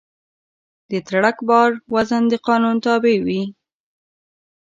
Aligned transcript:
د 0.89 0.91
ټرک 1.07 1.37
بار 1.49 1.69
وزن 1.93 2.23
د 2.29 2.33
قانون 2.47 2.75
تابع 2.85 3.17
وي. 3.25 3.41